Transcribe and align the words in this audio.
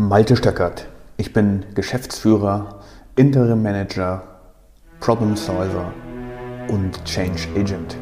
Malte 0.00 0.36
Stöckert. 0.36 0.86
Ich 1.16 1.32
bin 1.32 1.64
Geschäftsführer, 1.74 2.84
Interim 3.16 3.64
Manager, 3.64 4.22
Problem 5.00 5.34
Solver 5.34 5.92
und 6.68 7.04
Change 7.04 7.48
Agent. 7.56 7.96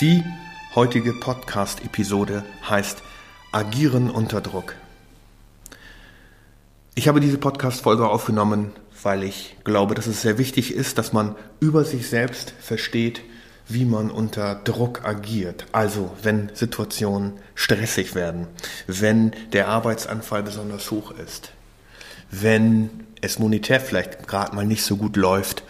Die 0.00 0.22
heutige 0.76 1.14
Podcast-Episode 1.14 2.44
heißt 2.68 3.02
Agieren 3.50 4.08
unter 4.08 4.40
Druck. 4.40 4.76
Ich 7.00 7.08
habe 7.08 7.20
diese 7.20 7.38
Podcast-Folge 7.38 8.06
aufgenommen, 8.06 8.72
weil 9.02 9.24
ich 9.24 9.56
glaube, 9.64 9.94
dass 9.94 10.06
es 10.06 10.20
sehr 10.20 10.36
wichtig 10.36 10.74
ist, 10.74 10.98
dass 10.98 11.14
man 11.14 11.34
über 11.58 11.82
sich 11.82 12.10
selbst 12.10 12.52
versteht, 12.60 13.22
wie 13.66 13.86
man 13.86 14.10
unter 14.10 14.54
Druck 14.54 15.02
agiert. 15.02 15.64
Also, 15.72 16.10
wenn 16.22 16.50
Situationen 16.52 17.38
stressig 17.54 18.14
werden, 18.14 18.48
wenn 18.86 19.32
der 19.54 19.68
Arbeitsanfall 19.68 20.42
besonders 20.42 20.90
hoch 20.90 21.12
ist, 21.12 21.52
wenn 22.30 22.90
es 23.22 23.38
monetär 23.38 23.80
vielleicht 23.80 24.28
gerade 24.28 24.54
mal 24.54 24.66
nicht 24.66 24.82
so 24.82 24.98
gut 24.98 25.16
läuft 25.16 25.62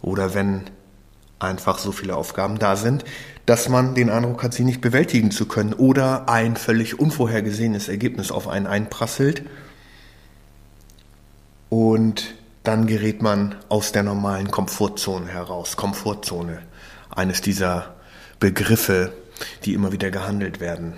oder 0.00 0.34
wenn 0.34 0.62
einfach 1.38 1.78
so 1.78 1.92
viele 1.92 2.16
Aufgaben 2.16 2.58
da 2.58 2.74
sind, 2.74 3.04
dass 3.46 3.68
man 3.68 3.94
den 3.94 4.10
Eindruck 4.10 4.42
hat, 4.42 4.52
sie 4.52 4.64
nicht 4.64 4.80
bewältigen 4.80 5.30
zu 5.30 5.46
können 5.46 5.74
oder 5.74 6.28
ein 6.28 6.56
völlig 6.56 6.98
unvorhergesehenes 6.98 7.86
Ergebnis 7.86 8.32
auf 8.32 8.48
einen 8.48 8.66
einprasselt 8.66 9.44
und 11.72 12.34
dann 12.64 12.86
gerät 12.86 13.22
man 13.22 13.54
aus 13.70 13.92
der 13.92 14.02
normalen 14.02 14.50
Komfortzone 14.50 15.28
heraus. 15.28 15.74
Komfortzone, 15.74 16.58
eines 17.08 17.40
dieser 17.40 17.94
Begriffe, 18.38 19.14
die 19.64 19.72
immer 19.72 19.90
wieder 19.90 20.10
gehandelt 20.10 20.60
werden. 20.60 20.92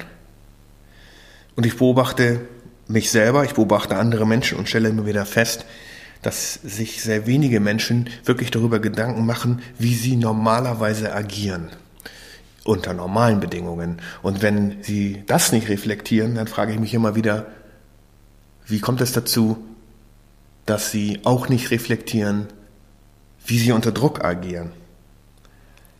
Und 1.54 1.64
ich 1.64 1.76
beobachte 1.76 2.40
mich 2.88 3.12
selber, 3.12 3.44
ich 3.44 3.54
beobachte 3.54 3.94
andere 3.94 4.26
Menschen 4.26 4.58
und 4.58 4.68
stelle 4.68 4.88
immer 4.88 5.06
wieder 5.06 5.24
fest, 5.26 5.64
dass 6.22 6.54
sich 6.54 7.02
sehr 7.02 7.28
wenige 7.28 7.60
Menschen 7.60 8.10
wirklich 8.24 8.50
darüber 8.50 8.80
Gedanken 8.80 9.24
machen, 9.24 9.62
wie 9.78 9.94
sie 9.94 10.16
normalerweise 10.16 11.14
agieren 11.14 11.68
unter 12.64 12.94
normalen 12.94 13.38
Bedingungen. 13.38 13.98
Und 14.22 14.42
wenn 14.42 14.82
sie 14.82 15.22
das 15.28 15.52
nicht 15.52 15.68
reflektieren, 15.68 16.34
dann 16.34 16.48
frage 16.48 16.72
ich 16.72 16.80
mich 16.80 16.94
immer 16.94 17.14
wieder, 17.14 17.46
wie 18.66 18.80
kommt 18.80 19.00
es 19.02 19.12
dazu, 19.12 19.64
dass 20.66 20.90
sie 20.90 21.20
auch 21.24 21.48
nicht 21.48 21.70
reflektieren, 21.70 22.48
wie 23.46 23.58
sie 23.58 23.72
unter 23.72 23.92
Druck 23.92 24.24
agieren? 24.24 24.72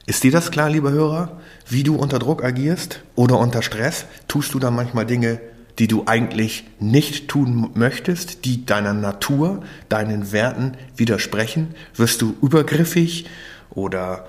Ist 0.06 0.22
dir 0.22 0.30
das 0.30 0.50
klar, 0.50 0.68
lieber 0.68 0.90
Hörer, 0.90 1.40
wie 1.66 1.82
du 1.82 1.96
unter 1.96 2.18
Druck 2.18 2.44
agierst 2.44 3.00
oder 3.14 3.38
unter 3.38 3.62
Stress? 3.62 4.04
Tust 4.28 4.52
du 4.52 4.58
da 4.58 4.70
manchmal 4.70 5.06
Dinge, 5.06 5.40
die 5.78 5.88
du 5.88 6.04
eigentlich 6.06 6.64
nicht 6.78 7.28
tun 7.28 7.70
möchtest, 7.74 8.44
die 8.44 8.66
deiner 8.66 8.92
Natur, 8.92 9.62
deinen 9.88 10.30
Werten 10.30 10.76
widersprechen? 10.96 11.74
Wirst 11.94 12.20
du 12.20 12.36
übergriffig 12.42 13.26
oder 13.70 14.26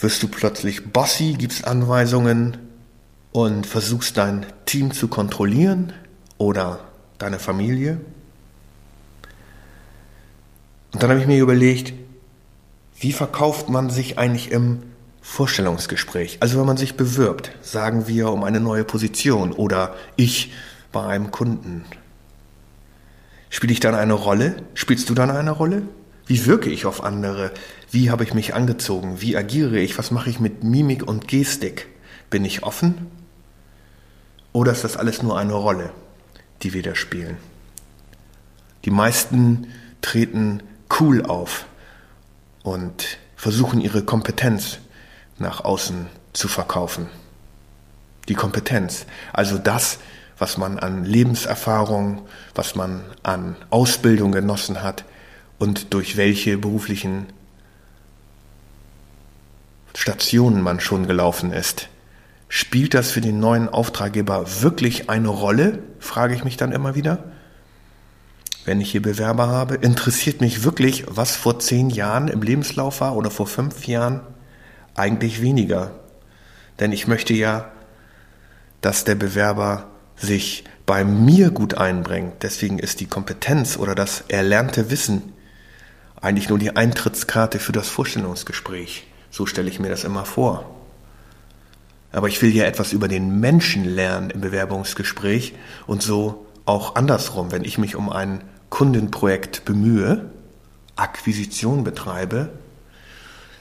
wirst 0.00 0.22
du 0.24 0.28
plötzlich 0.28 0.92
bossy, 0.92 1.34
gibst 1.38 1.64
Anweisungen 1.64 2.56
und 3.30 3.64
versuchst 3.64 4.16
dein 4.16 4.44
Team 4.66 4.92
zu 4.92 5.06
kontrollieren 5.06 5.92
oder 6.36 6.80
deine 7.18 7.38
Familie? 7.38 8.00
Und 10.92 11.02
dann 11.02 11.10
habe 11.10 11.20
ich 11.20 11.26
mir 11.26 11.38
überlegt, 11.38 11.92
wie 13.00 13.12
verkauft 13.12 13.68
man 13.68 13.90
sich 13.90 14.18
eigentlich 14.18 14.50
im 14.50 14.82
Vorstellungsgespräch? 15.20 16.38
Also 16.40 16.58
wenn 16.58 16.66
man 16.66 16.76
sich 16.76 16.96
bewirbt, 16.96 17.52
sagen 17.60 18.08
wir 18.08 18.30
um 18.30 18.42
eine 18.42 18.60
neue 18.60 18.84
Position 18.84 19.52
oder 19.52 19.94
ich 20.16 20.52
bei 20.90 21.06
einem 21.06 21.30
Kunden. 21.30 21.84
Spiele 23.50 23.72
ich 23.72 23.80
dann 23.80 23.94
eine 23.94 24.14
Rolle? 24.14 24.56
Spielst 24.74 25.08
du 25.10 25.14
dann 25.14 25.30
eine 25.30 25.50
Rolle? 25.50 25.82
Wie 26.26 26.44
wirke 26.46 26.70
ich 26.70 26.86
auf 26.86 27.04
andere? 27.04 27.52
Wie 27.90 28.10
habe 28.10 28.24
ich 28.24 28.34
mich 28.34 28.54
angezogen? 28.54 29.20
Wie 29.20 29.36
agiere 29.36 29.78
ich? 29.78 29.96
Was 29.96 30.10
mache 30.10 30.28
ich 30.28 30.40
mit 30.40 30.64
Mimik 30.64 31.06
und 31.06 31.28
Gestik? 31.28 31.88
Bin 32.30 32.44
ich 32.44 32.62
offen? 32.62 33.06
Oder 34.52 34.72
ist 34.72 34.84
das 34.84 34.96
alles 34.96 35.22
nur 35.22 35.38
eine 35.38 35.54
Rolle, 35.54 35.90
die 36.62 36.74
wir 36.74 36.82
da 36.82 36.94
spielen? 36.94 37.36
Die 38.84 38.90
meisten 38.90 39.68
treten 40.00 40.62
cool 41.00 41.24
auf 41.24 41.66
und 42.62 43.18
versuchen 43.36 43.80
ihre 43.80 44.02
Kompetenz 44.02 44.78
nach 45.38 45.64
außen 45.64 46.06
zu 46.32 46.48
verkaufen. 46.48 47.06
Die 48.28 48.34
Kompetenz, 48.34 49.06
also 49.32 49.58
das, 49.58 49.98
was 50.38 50.58
man 50.58 50.78
an 50.78 51.04
Lebenserfahrung, 51.04 52.26
was 52.54 52.74
man 52.74 53.02
an 53.22 53.56
Ausbildung 53.70 54.32
genossen 54.32 54.82
hat, 54.82 55.04
und 55.58 55.92
durch 55.92 56.16
welche 56.16 56.56
beruflichen 56.56 57.26
Stationen 59.94 60.62
man 60.62 60.78
schon 60.78 61.06
gelaufen 61.06 61.52
ist. 61.52 61.88
Spielt 62.48 62.94
das 62.94 63.10
für 63.10 63.20
den 63.20 63.40
neuen 63.40 63.68
Auftraggeber 63.68 64.62
wirklich 64.62 65.10
eine 65.10 65.28
Rolle, 65.28 65.80
frage 65.98 66.34
ich 66.34 66.44
mich 66.44 66.56
dann 66.56 66.72
immer 66.72 66.94
wieder. 66.94 67.24
Wenn 68.68 68.82
ich 68.82 68.90
hier 68.90 69.00
Bewerber 69.00 69.48
habe, 69.48 69.76
interessiert 69.76 70.42
mich 70.42 70.62
wirklich, 70.62 71.06
was 71.08 71.36
vor 71.36 71.58
zehn 71.58 71.88
Jahren 71.88 72.28
im 72.28 72.42
Lebenslauf 72.42 73.00
war 73.00 73.16
oder 73.16 73.30
vor 73.30 73.46
fünf 73.46 73.86
Jahren? 73.86 74.20
Eigentlich 74.94 75.40
weniger. 75.40 75.92
Denn 76.78 76.92
ich 76.92 77.06
möchte 77.06 77.32
ja, 77.32 77.72
dass 78.82 79.04
der 79.04 79.14
Bewerber 79.14 79.86
sich 80.16 80.64
bei 80.84 81.02
mir 81.02 81.50
gut 81.50 81.78
einbringt. 81.78 82.42
Deswegen 82.42 82.78
ist 82.78 83.00
die 83.00 83.06
Kompetenz 83.06 83.78
oder 83.78 83.94
das 83.94 84.24
erlernte 84.28 84.90
Wissen 84.90 85.32
eigentlich 86.20 86.50
nur 86.50 86.58
die 86.58 86.76
Eintrittskarte 86.76 87.60
für 87.60 87.72
das 87.72 87.88
Vorstellungsgespräch. 87.88 89.06
So 89.30 89.46
stelle 89.46 89.70
ich 89.70 89.80
mir 89.80 89.88
das 89.88 90.04
immer 90.04 90.26
vor. 90.26 90.68
Aber 92.12 92.28
ich 92.28 92.42
will 92.42 92.54
ja 92.54 92.64
etwas 92.64 92.92
über 92.92 93.08
den 93.08 93.40
Menschen 93.40 93.86
lernen 93.86 94.28
im 94.28 94.42
Bewerbungsgespräch 94.42 95.54
und 95.86 96.02
so 96.02 96.44
auch 96.66 96.96
andersrum, 96.96 97.50
wenn 97.50 97.64
ich 97.64 97.78
mich 97.78 97.96
um 97.96 98.10
ein 98.10 98.42
Kundenprojekt 98.70 99.64
bemühe, 99.64 100.30
Akquisition 100.96 101.84
betreibe, 101.84 102.50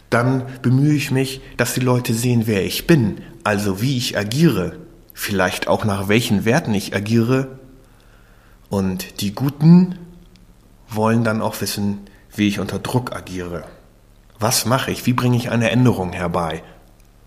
dann 0.09 0.45
bemühe 0.61 0.93
ich 0.93 1.11
mich, 1.11 1.41
dass 1.57 1.73
die 1.73 1.81
Leute 1.81 2.13
sehen, 2.13 2.43
wer 2.45 2.65
ich 2.65 2.87
bin, 2.87 3.21
also 3.43 3.81
wie 3.81 3.97
ich 3.97 4.17
agiere, 4.17 4.77
vielleicht 5.13 5.67
auch 5.67 5.85
nach 5.85 6.07
welchen 6.07 6.45
Werten 6.45 6.73
ich 6.73 6.95
agiere. 6.95 7.59
Und 8.69 9.21
die 9.21 9.33
Guten 9.33 9.97
wollen 10.89 11.23
dann 11.23 11.41
auch 11.41 11.59
wissen, 11.61 11.99
wie 12.35 12.47
ich 12.47 12.59
unter 12.59 12.79
Druck 12.79 13.15
agiere. 13.15 13.65
Was 14.39 14.65
mache 14.65 14.91
ich? 14.91 15.05
Wie 15.05 15.13
bringe 15.13 15.37
ich 15.37 15.49
eine 15.49 15.71
Änderung 15.71 16.13
herbei? 16.13 16.63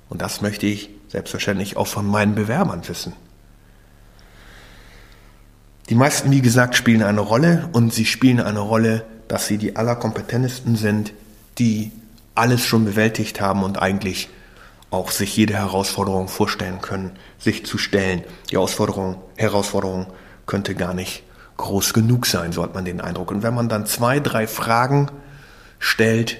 Und 0.09 0.23
das 0.23 0.41
möchte 0.41 0.67
ich 0.67 0.91
selbstverständlich 1.09 1.77
auch 1.77 1.87
von 1.87 2.07
meinen 2.07 2.35
Bewerbern 2.35 2.87
wissen. 2.89 3.12
Die 5.91 5.97
meisten, 5.97 6.31
wie 6.31 6.41
gesagt, 6.41 6.77
spielen 6.77 7.03
eine 7.03 7.21
Rolle 7.21 7.69
und 7.73 7.93
sie 7.93 8.06
spielen 8.06 8.41
eine 8.41 8.61
Rolle, 8.61 9.05
dass 9.27 9.49
sie 9.49 9.59
die 9.59 9.75
allerkompetentesten 9.75 10.77
sind, 10.77 11.12
die 11.59 11.91
alles 12.37 12.65
schon 12.65 12.84
bewältigt 12.84 13.41
haben 13.41 13.65
und 13.65 13.83
eigentlich 13.83 14.29
auch 14.91 15.11
sich 15.11 15.37
jede 15.37 15.55
Herausforderung 15.55 16.29
vorstellen 16.29 16.81
können, 16.81 17.11
sich 17.41 17.67
zu 17.67 17.77
stellen. 17.77 18.23
Die 18.50 18.55
Herausforderung, 18.55 19.17
Herausforderung 19.37 20.06
könnte 20.47 20.77
gar 20.77 20.95
nicht 20.95 21.25
groß 21.56 21.93
genug 21.93 22.27
sein, 22.27 22.53
so 22.53 22.62
hat 22.62 22.73
man 22.73 22.84
den 22.84 23.00
Eindruck. 23.00 23.33
Und 23.33 23.43
wenn 23.43 23.55
man 23.55 23.69
dann 23.69 23.85
zwei, 23.85 24.20
drei 24.20 24.47
Fragen 24.47 25.11
stellt 25.81 26.38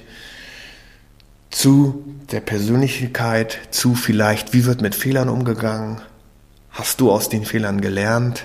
zu 1.51 2.05
der 2.31 2.41
Persönlichkeit, 2.41 3.59
zu 3.73 3.97
vielleicht, 3.97 4.53
wie 4.53 4.65
wird 4.65 4.81
mit 4.81 4.95
Fehlern 4.95 5.29
umgegangen, 5.29 6.01
hast 6.71 7.01
du 7.01 7.11
aus 7.11 7.29
den 7.29 7.45
Fehlern 7.45 7.81
gelernt, 7.81 8.45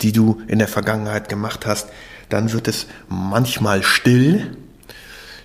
die 0.00 0.12
du 0.12 0.40
in 0.46 0.58
der 0.58 0.68
Vergangenheit 0.68 1.28
gemacht 1.28 1.66
hast, 1.66 1.88
dann 2.28 2.52
wird 2.52 2.68
es 2.68 2.86
manchmal 3.08 3.82
still, 3.82 4.56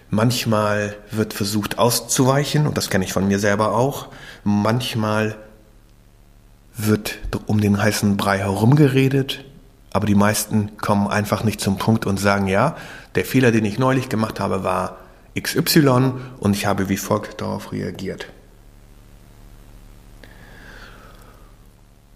manchmal 0.10 0.96
wird 1.12 1.34
versucht 1.34 1.80
auszuweichen, 1.80 2.68
und 2.68 2.78
das 2.78 2.90
kenne 2.90 3.06
ich 3.06 3.14
von 3.14 3.28
mir 3.28 3.40
selber 3.40 3.76
auch, 3.76 4.10
manchmal 4.44 5.36
wird 6.76 7.20
um 7.46 7.62
den 7.62 7.82
heißen 7.82 8.18
Brei 8.18 8.40
herumgeredet, 8.40 9.46
aber 9.92 10.06
die 10.08 10.16
meisten 10.16 10.78
kommen 10.78 11.08
einfach 11.08 11.44
nicht 11.44 11.62
zum 11.62 11.78
Punkt 11.78 12.06
und 12.06 12.20
sagen, 12.20 12.48
ja, 12.48 12.76
der 13.16 13.26
Fehler, 13.26 13.52
den 13.52 13.66
ich 13.66 13.78
neulich 13.78 14.10
gemacht 14.10 14.40
habe, 14.40 14.64
war 14.64 14.98
XY 15.40 16.14
und 16.40 16.56
ich 16.56 16.66
habe 16.66 16.90
wie 16.90 16.98
folgt 16.98 17.42
darauf 17.42 17.72
reagiert. 17.72 18.28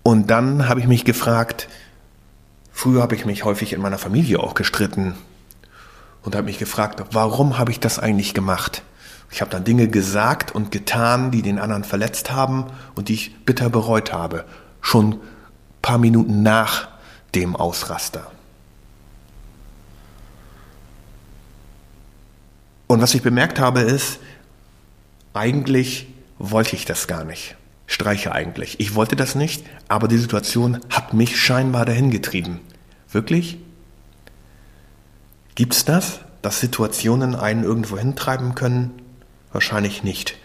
Und 0.03 0.31
dann 0.31 0.69
habe 0.69 0.79
ich 0.79 0.87
mich 0.87 1.03
gefragt, 1.03 1.67
früher 2.77 3.01
habe 3.01 3.15
ich 3.15 3.25
mich 3.25 3.43
häufig 3.43 3.73
in 3.73 3.81
meiner 3.81 3.97
Familie 3.97 4.39
auch 4.39 4.53
gestritten, 4.53 5.15
und 6.21 6.35
habe 6.35 6.45
mich 6.45 6.59
gefragt, 6.59 7.01
warum 7.11 7.57
habe 7.57 7.71
ich 7.71 7.79
das 7.79 7.99
eigentlich 7.99 8.33
gemacht? 8.33 8.83
Ich 9.31 9.39
habe 9.39 9.49
dann 9.49 9.63
Dinge 9.63 9.87
gesagt 9.87 10.53
und 10.53 10.71
getan, 10.71 11.31
die 11.31 11.41
den 11.41 11.57
anderen 11.57 11.85
verletzt 11.85 12.31
haben 12.31 12.65
und 12.95 13.07
die 13.07 13.13
ich 13.13 13.45
bitter 13.45 13.69
bereut 13.69 14.11
habe. 14.11 14.43
Schon 14.81 15.13
ein 15.13 15.19
paar 15.81 15.97
Minuten 15.97 16.43
nach 16.43 16.89
dem 17.33 17.55
Ausraster. 17.55 18.29
Und 22.87 23.01
was 23.01 23.15
ich 23.15 23.21
bemerkt 23.21 23.57
habe 23.57 23.79
ist, 23.79 24.19
eigentlich 25.33 26.07
wollte 26.39 26.75
ich 26.75 26.83
das 26.83 27.07
gar 27.07 27.23
nicht. 27.23 27.55
Streiche 27.87 28.33
eigentlich. 28.33 28.79
Ich 28.79 28.95
wollte 28.95 29.15
das 29.15 29.33
nicht, 29.33 29.65
aber 29.87 30.07
die 30.09 30.17
Situation 30.17 30.81
hat 30.89 31.13
mich 31.13 31.39
scheinbar 31.41 31.85
dahin 31.85 32.11
getrieben. 32.11 32.59
Wirklich? 33.09 33.57
Gibt's 35.55 35.85
das, 35.85 36.19
dass 36.41 36.59
Situationen 36.59 37.33
einen 37.33 37.63
irgendwo 37.63 37.97
hintreiben 37.97 38.53
können? 38.55 38.91
Wahrscheinlich 39.53 40.03
nicht. 40.03 40.37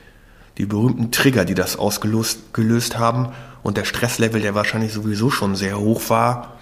Die 0.56 0.66
berühmten 0.66 1.10
Trigger, 1.10 1.44
die 1.44 1.54
das 1.54 1.76
ausgelöst 1.76 2.54
gelöst 2.54 2.98
haben 2.98 3.32
und 3.62 3.76
der 3.76 3.84
Stresslevel, 3.84 4.40
der 4.40 4.54
wahrscheinlich 4.54 4.92
sowieso 4.92 5.30
schon 5.30 5.56
sehr 5.56 5.78
hoch 5.78 6.08
war, 6.08 6.58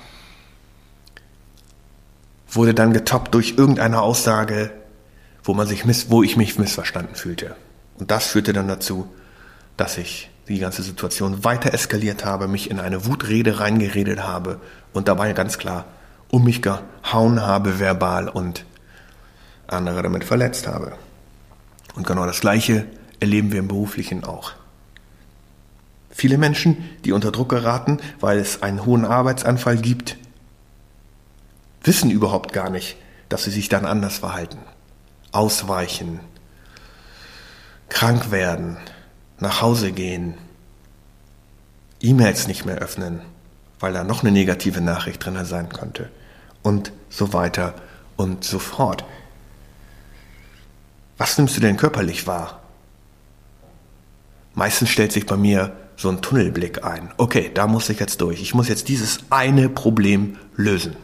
wurde 2.50 2.74
dann 2.74 2.92
getoppt 2.92 3.34
durch 3.34 3.54
irgendeine 3.56 4.00
Aussage, 4.00 4.72
wo 5.44 5.54
man 5.54 5.66
sich 5.66 5.84
miss, 5.84 6.10
wo 6.10 6.22
ich 6.22 6.36
mich 6.36 6.58
missverstanden 6.58 7.14
fühlte. 7.14 7.54
Und 7.98 8.10
das 8.10 8.28
führte 8.28 8.52
dann 8.52 8.68
dazu, 8.68 9.12
dass 9.76 9.98
ich 9.98 10.30
die 10.50 10.60
ganze 10.60 10.82
Situation 10.82 11.44
weiter 11.44 11.72
eskaliert 11.72 12.24
habe, 12.24 12.48
mich 12.48 12.70
in 12.70 12.80
eine 12.80 13.06
Wutrede 13.06 13.60
reingeredet 13.60 14.22
habe 14.22 14.60
und 14.92 15.08
dabei 15.08 15.32
ganz 15.32 15.58
klar 15.58 15.84
um 16.28 16.44
mich 16.44 16.62
gehauen 16.62 17.40
habe 17.40 17.80
verbal 17.80 18.28
und 18.28 18.64
andere 19.66 20.02
damit 20.02 20.24
verletzt 20.24 20.66
habe. 20.66 20.92
Und 21.94 22.06
genau 22.06 22.24
das 22.24 22.40
Gleiche 22.40 22.86
erleben 23.18 23.50
wir 23.50 23.58
im 23.58 23.68
Beruflichen 23.68 24.22
auch. 24.24 24.52
Viele 26.10 26.38
Menschen, 26.38 26.76
die 27.04 27.12
unter 27.12 27.32
Druck 27.32 27.48
geraten, 27.48 27.98
weil 28.20 28.38
es 28.38 28.62
einen 28.62 28.84
hohen 28.84 29.04
Arbeitsanfall 29.04 29.76
gibt, 29.76 30.16
wissen 31.82 32.10
überhaupt 32.10 32.52
gar 32.52 32.70
nicht, 32.70 32.96
dass 33.28 33.44
sie 33.44 33.50
sich 33.50 33.68
dann 33.68 33.86
anders 33.86 34.18
verhalten 34.18 34.58
ausweichen, 35.32 36.20
krank 37.88 38.30
werden, 38.30 38.78
nach 39.40 39.62
Hause 39.62 39.92
gehen, 39.92 40.34
E-Mails 42.00 42.46
nicht 42.46 42.64
mehr 42.64 42.78
öffnen, 42.78 43.20
weil 43.78 43.92
da 43.92 44.04
noch 44.04 44.22
eine 44.22 44.32
negative 44.32 44.80
Nachricht 44.80 45.24
drin 45.24 45.44
sein 45.44 45.68
könnte 45.68 46.10
und 46.62 46.92
so 47.08 47.32
weiter 47.32 47.74
und 48.16 48.44
so 48.44 48.58
fort. 48.58 49.04
Was 51.18 51.36
nimmst 51.36 51.56
du 51.56 51.60
denn 51.60 51.76
körperlich 51.76 52.26
wahr? 52.26 52.60
Meistens 54.54 54.90
stellt 54.90 55.12
sich 55.12 55.26
bei 55.26 55.36
mir 55.36 55.76
so 55.96 56.08
ein 56.08 56.22
Tunnelblick 56.22 56.84
ein. 56.84 57.10
Okay, 57.18 57.50
da 57.52 57.66
muss 57.66 57.88
ich 57.90 58.00
jetzt 58.00 58.20
durch. 58.22 58.40
Ich 58.40 58.54
muss 58.54 58.68
jetzt 58.68 58.88
dieses 58.88 59.20
eine 59.28 59.68
Problem 59.68 60.38
lösen. 60.56 60.96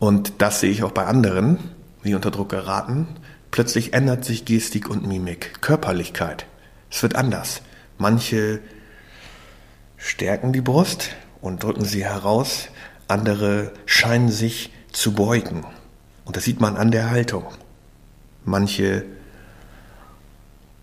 Und 0.00 0.34
das 0.38 0.60
sehe 0.60 0.70
ich 0.70 0.82
auch 0.82 0.90
bei 0.90 1.06
anderen, 1.06 1.58
die 2.04 2.14
unter 2.14 2.30
Druck 2.30 2.48
geraten. 2.48 3.06
Plötzlich 3.54 3.92
ändert 3.92 4.24
sich 4.24 4.44
Gestik 4.44 4.90
und 4.90 5.06
Mimik, 5.06 5.60
Körperlichkeit. 5.60 6.44
Es 6.90 7.04
wird 7.04 7.14
anders. 7.14 7.62
Manche 7.98 8.58
stärken 9.96 10.52
die 10.52 10.60
Brust 10.60 11.10
und 11.40 11.62
drücken 11.62 11.84
sie 11.84 12.04
heraus, 12.04 12.66
andere 13.06 13.70
scheinen 13.86 14.28
sich 14.28 14.72
zu 14.90 15.12
beugen. 15.12 15.64
Und 16.24 16.36
das 16.36 16.42
sieht 16.42 16.60
man 16.60 16.76
an 16.76 16.90
der 16.90 17.10
Haltung. 17.10 17.44
Manche 18.44 19.04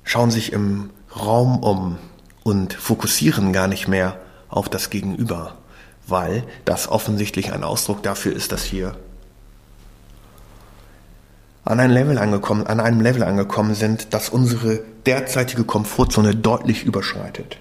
schauen 0.05 0.31
sich 0.31 0.53
im 0.53 0.91
Raum 1.13 1.61
um 1.61 1.97
und 2.43 2.73
fokussieren 2.73 3.51
gar 3.51 3.67
nicht 3.67 3.89
mehr 3.89 4.17
auf 4.47 4.69
das 4.69 4.89
Gegenüber, 4.89 5.57
weil 6.07 6.45
das 6.63 6.87
offensichtlich 6.87 7.51
ein 7.51 7.65
Ausdruck 7.65 8.01
dafür 8.01 8.33
ist, 8.33 8.53
dass 8.53 8.63
hier 8.63 8.95
an 11.63 11.79
ein 11.79 11.91
Level 11.91 12.17
angekommen, 12.17 12.65
an 12.65 12.79
einem 12.79 13.01
Level 13.01 13.23
angekommen 13.23 13.75
sind, 13.75 14.13
das 14.13 14.29
unsere 14.29 14.81
derzeitige 15.05 15.63
Komfortzone 15.63 16.35
deutlich 16.35 16.83
überschreitet. 16.83 17.57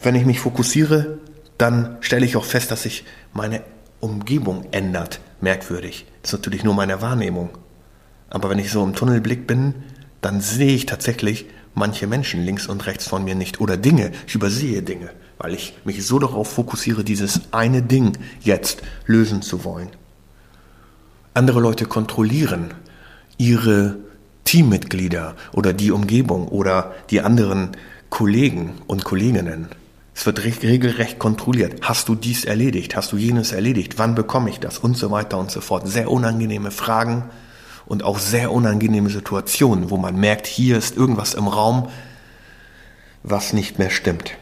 Wenn 0.00 0.14
ich 0.14 0.24
mich 0.24 0.40
fokussiere, 0.40 1.18
dann 1.58 1.96
stelle 2.00 2.24
ich 2.24 2.36
auch 2.36 2.44
fest, 2.44 2.70
dass 2.70 2.84
sich 2.84 3.04
meine 3.32 3.62
Umgebung 4.00 4.66
ändert, 4.70 5.20
merkwürdig. 5.40 6.06
Das 6.22 6.32
ist 6.32 6.38
natürlich 6.38 6.62
nur 6.62 6.74
meine 6.74 7.02
Wahrnehmung. 7.02 7.50
Aber 8.30 8.48
wenn 8.48 8.60
ich 8.60 8.70
so 8.70 8.84
im 8.84 8.94
Tunnelblick 8.94 9.48
bin, 9.48 9.74
dann 10.20 10.40
sehe 10.40 10.74
ich 10.74 10.86
tatsächlich 10.86 11.46
manche 11.74 12.06
Menschen 12.06 12.44
links 12.44 12.68
und 12.68 12.86
rechts 12.86 13.08
von 13.08 13.24
mir 13.24 13.34
nicht 13.34 13.60
oder 13.60 13.76
Dinge, 13.76 14.12
ich 14.26 14.34
übersehe 14.34 14.82
Dinge, 14.82 15.10
weil 15.38 15.54
ich 15.54 15.76
mich 15.84 16.04
so 16.06 16.18
darauf 16.18 16.52
fokussiere, 16.52 17.02
dieses 17.02 17.52
eine 17.52 17.82
Ding 17.82 18.18
jetzt 18.40 18.82
lösen 19.06 19.42
zu 19.42 19.64
wollen 19.64 19.88
andere 21.34 21.60
Leute 21.60 21.86
kontrollieren 21.86 22.74
ihre 23.36 23.96
Teammitglieder 24.44 25.36
oder 25.52 25.72
die 25.72 25.90
Umgebung 25.90 26.48
oder 26.48 26.92
die 27.10 27.20
anderen 27.20 27.70
Kollegen 28.10 28.72
und 28.86 29.04
Kolleginnen. 29.04 29.68
Es 30.14 30.26
wird 30.26 30.42
regelrecht 30.42 31.18
kontrolliert. 31.18 31.82
Hast 31.82 32.08
du 32.08 32.14
dies 32.14 32.44
erledigt? 32.44 32.96
Hast 32.96 33.12
du 33.12 33.16
jenes 33.16 33.52
erledigt? 33.52 33.98
Wann 33.98 34.14
bekomme 34.14 34.50
ich 34.50 34.58
das? 34.58 34.78
Und 34.78 34.96
so 34.96 35.10
weiter 35.10 35.38
und 35.38 35.50
so 35.50 35.60
fort. 35.60 35.86
Sehr 35.86 36.10
unangenehme 36.10 36.70
Fragen 36.70 37.24
und 37.86 38.02
auch 38.02 38.18
sehr 38.18 38.50
unangenehme 38.50 39.10
Situationen, 39.10 39.90
wo 39.90 39.96
man 39.96 40.16
merkt, 40.16 40.46
hier 40.46 40.76
ist 40.76 40.96
irgendwas 40.96 41.34
im 41.34 41.46
Raum, 41.46 41.88
was 43.22 43.52
nicht 43.52 43.78
mehr 43.78 43.90
stimmt 43.90 44.34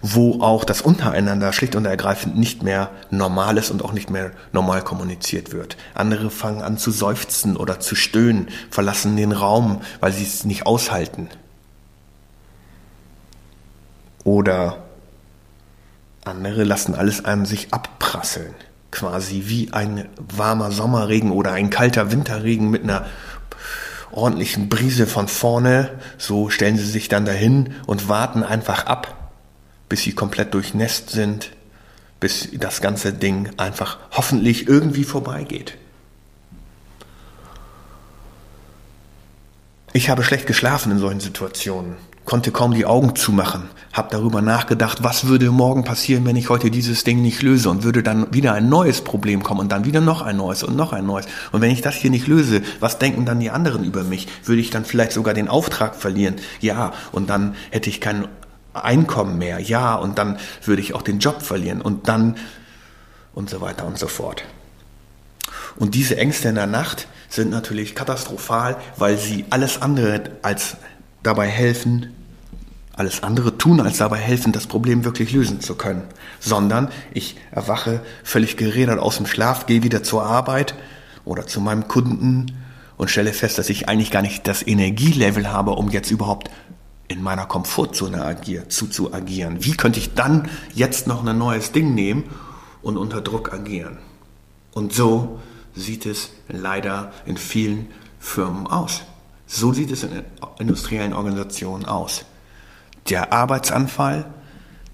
wo 0.00 0.40
auch 0.40 0.64
das 0.64 0.82
untereinander 0.82 1.52
schlicht 1.52 1.76
und 1.76 1.84
ergreifend 1.84 2.36
nicht 2.36 2.62
mehr 2.62 2.90
normal 3.10 3.58
ist 3.58 3.70
und 3.70 3.84
auch 3.84 3.92
nicht 3.92 4.10
mehr 4.10 4.32
normal 4.52 4.82
kommuniziert 4.82 5.52
wird. 5.52 5.76
Andere 5.94 6.30
fangen 6.30 6.62
an 6.62 6.78
zu 6.78 6.90
seufzen 6.90 7.56
oder 7.56 7.80
zu 7.80 7.94
stöhnen, 7.94 8.48
verlassen 8.70 9.16
den 9.16 9.32
Raum, 9.32 9.80
weil 10.00 10.12
sie 10.12 10.24
es 10.24 10.44
nicht 10.44 10.66
aushalten. 10.66 11.28
Oder 14.24 14.78
andere 16.24 16.64
lassen 16.64 16.94
alles 16.94 17.24
an 17.24 17.46
sich 17.46 17.72
abprasseln, 17.72 18.54
quasi 18.90 19.44
wie 19.46 19.72
ein 19.72 20.08
warmer 20.16 20.70
Sommerregen 20.70 21.32
oder 21.32 21.52
ein 21.52 21.70
kalter 21.70 22.12
Winterregen 22.12 22.70
mit 22.70 22.84
einer 22.84 23.06
ordentlichen 24.12 24.68
Brise 24.68 25.06
von 25.06 25.26
vorne. 25.26 25.90
So 26.18 26.50
stellen 26.50 26.76
sie 26.76 26.86
sich 26.86 27.08
dann 27.08 27.24
dahin 27.24 27.74
und 27.86 28.08
warten 28.08 28.44
einfach 28.44 28.86
ab, 28.86 29.21
bis 29.92 30.04
sie 30.04 30.14
komplett 30.14 30.54
durchnässt 30.54 31.10
sind, 31.10 31.50
bis 32.18 32.48
das 32.54 32.80
ganze 32.80 33.12
Ding 33.12 33.50
einfach 33.58 33.98
hoffentlich 34.12 34.66
irgendwie 34.66 35.04
vorbeigeht. 35.04 35.76
Ich 39.92 40.08
habe 40.08 40.24
schlecht 40.24 40.46
geschlafen 40.46 40.92
in 40.92 40.98
solchen 40.98 41.20
Situationen, 41.20 41.96
konnte 42.24 42.52
kaum 42.52 42.72
die 42.72 42.86
Augen 42.86 43.14
zumachen, 43.16 43.68
habe 43.92 44.08
darüber 44.10 44.40
nachgedacht, 44.40 45.02
was 45.02 45.26
würde 45.26 45.50
morgen 45.50 45.84
passieren, 45.84 46.24
wenn 46.24 46.36
ich 46.36 46.48
heute 46.48 46.70
dieses 46.70 47.04
Ding 47.04 47.20
nicht 47.20 47.42
löse 47.42 47.68
und 47.68 47.82
würde 47.82 48.02
dann 48.02 48.32
wieder 48.32 48.54
ein 48.54 48.70
neues 48.70 49.02
Problem 49.02 49.42
kommen 49.42 49.60
und 49.60 49.72
dann 49.72 49.84
wieder 49.84 50.00
noch 50.00 50.22
ein 50.22 50.38
neues 50.38 50.62
und 50.62 50.74
noch 50.74 50.94
ein 50.94 51.04
neues. 51.04 51.26
Und 51.50 51.60
wenn 51.60 51.70
ich 51.70 51.82
das 51.82 51.96
hier 51.96 52.10
nicht 52.10 52.28
löse, 52.28 52.62
was 52.80 52.98
denken 52.98 53.26
dann 53.26 53.40
die 53.40 53.50
anderen 53.50 53.84
über 53.84 54.04
mich? 54.04 54.26
Würde 54.46 54.62
ich 54.62 54.70
dann 54.70 54.86
vielleicht 54.86 55.12
sogar 55.12 55.34
den 55.34 55.48
Auftrag 55.48 55.96
verlieren? 55.96 56.36
Ja, 56.62 56.94
und 57.12 57.28
dann 57.28 57.56
hätte 57.70 57.90
ich 57.90 58.00
keinen 58.00 58.26
Einkommen 58.74 59.38
mehr, 59.38 59.58
ja, 59.58 59.94
und 59.94 60.18
dann 60.18 60.38
würde 60.64 60.82
ich 60.82 60.94
auch 60.94 61.02
den 61.02 61.18
Job 61.18 61.42
verlieren 61.42 61.82
und 61.82 62.08
dann 62.08 62.36
und 63.34 63.50
so 63.50 63.60
weiter 63.60 63.86
und 63.86 63.98
so 63.98 64.08
fort. 64.08 64.44
Und 65.76 65.94
diese 65.94 66.16
Ängste 66.16 66.48
in 66.48 66.54
der 66.54 66.66
Nacht 66.66 67.08
sind 67.28 67.50
natürlich 67.50 67.94
katastrophal, 67.94 68.76
weil 68.96 69.16
sie 69.16 69.46
alles 69.50 69.80
andere 69.80 70.22
als 70.42 70.76
dabei 71.22 71.48
helfen, 71.48 72.14
alles 72.94 73.22
andere 73.22 73.56
tun, 73.56 73.80
als 73.80 73.98
dabei 73.98 74.18
helfen, 74.18 74.52
das 74.52 74.66
Problem 74.66 75.04
wirklich 75.04 75.32
lösen 75.32 75.60
zu 75.60 75.74
können. 75.74 76.02
Sondern 76.40 76.88
ich 77.14 77.36
erwache 77.50 78.02
völlig 78.22 78.56
gerädert 78.56 78.98
aus 78.98 79.16
dem 79.16 79.26
Schlaf, 79.26 79.66
gehe 79.66 79.82
wieder 79.82 80.02
zur 80.02 80.24
Arbeit 80.24 80.74
oder 81.24 81.46
zu 81.46 81.60
meinem 81.60 81.88
Kunden 81.88 82.52
und 82.98 83.10
stelle 83.10 83.32
fest, 83.32 83.58
dass 83.58 83.70
ich 83.70 83.88
eigentlich 83.88 84.10
gar 84.10 84.22
nicht 84.22 84.46
das 84.46 84.66
Energielevel 84.66 85.50
habe, 85.50 85.72
um 85.72 85.88
jetzt 85.90 86.10
überhaupt 86.10 86.50
in 87.12 87.22
meiner 87.22 87.46
Komfortzone 87.46 88.24
agier, 88.24 88.68
zu, 88.68 88.88
zu 88.88 89.12
agieren? 89.12 89.64
Wie 89.64 89.72
könnte 89.72 89.98
ich 89.98 90.14
dann 90.14 90.48
jetzt 90.74 91.06
noch 91.06 91.24
ein 91.24 91.38
neues 91.38 91.72
Ding 91.72 91.94
nehmen 91.94 92.24
und 92.82 92.96
unter 92.96 93.20
Druck 93.20 93.52
agieren? 93.52 93.98
Und 94.72 94.92
so 94.92 95.40
sieht 95.74 96.06
es 96.06 96.30
leider 96.48 97.12
in 97.26 97.36
vielen 97.36 97.88
Firmen 98.18 98.66
aus. 98.66 99.02
So 99.46 99.72
sieht 99.72 99.90
es 99.90 100.02
in 100.02 100.22
industriellen 100.58 101.12
Organisationen 101.12 101.84
aus. 101.84 102.24
Der 103.08 103.32
Arbeitsanfall, 103.32 104.26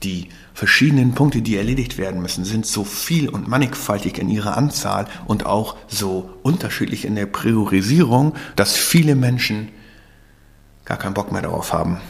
Die 0.04 0.28
verschiedenen 0.54 1.14
Punkte, 1.14 1.42
die 1.42 1.56
erledigt 1.56 1.98
werden 1.98 2.22
müssen, 2.22 2.44
sind 2.44 2.66
so 2.66 2.84
viel 2.84 3.28
und 3.28 3.48
mannigfaltig 3.48 4.18
in 4.18 4.28
ihrer 4.28 4.56
Anzahl 4.56 5.06
und 5.26 5.44
auch 5.44 5.76
so 5.88 6.30
unterschiedlich 6.42 7.04
in 7.04 7.16
der 7.16 7.26
Priorisierung, 7.26 8.34
dass 8.54 8.76
viele 8.76 9.16
Menschen 9.16 9.70
gar 10.88 10.96
keinen 10.96 11.14
Bock 11.14 11.30
mehr 11.30 11.42
darauf 11.42 11.74
haben. 11.74 12.00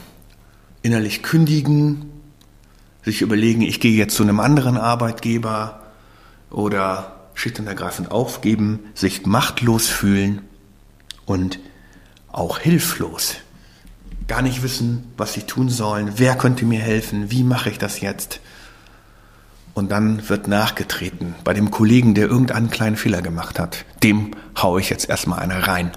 Innerlich 0.81 1.21
kündigen, 1.21 2.09
sich 3.03 3.21
überlegen, 3.21 3.61
ich 3.61 3.81
gehe 3.81 3.95
jetzt 3.95 4.15
zu 4.15 4.23
einem 4.23 4.39
anderen 4.39 4.77
Arbeitgeber 4.77 5.81
oder 6.49 7.17
schlicht 7.33 7.59
und 7.59 7.67
ergreifend 7.67 8.09
aufgeben, 8.09 8.79
sich 8.93 9.25
machtlos 9.25 9.87
fühlen 9.87 10.41
und 11.25 11.59
auch 12.31 12.59
hilflos. 12.59 13.35
Gar 14.27 14.43
nicht 14.43 14.63
wissen, 14.63 15.11
was 15.17 15.33
sie 15.33 15.41
tun 15.41 15.69
sollen, 15.69 16.13
wer 16.15 16.37
könnte 16.37 16.65
mir 16.65 16.79
helfen, 16.79 17.31
wie 17.31 17.43
mache 17.43 17.69
ich 17.69 17.79
das 17.79 17.99
jetzt. 17.99 18.39
Und 19.73 19.91
dann 19.91 20.29
wird 20.29 20.47
nachgetreten 20.47 21.35
bei 21.43 21.53
dem 21.53 21.69
Kollegen, 21.69 22.13
der 22.13 22.27
irgendeinen 22.27 22.69
kleinen 22.69 22.95
Fehler 22.95 23.21
gemacht 23.21 23.59
hat. 23.59 23.83
Dem 24.03 24.31
haue 24.57 24.79
ich 24.79 24.89
jetzt 24.89 25.09
erstmal 25.09 25.39
eine 25.39 25.67
rein, 25.67 25.91